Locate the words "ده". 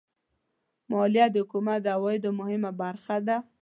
3.27-3.37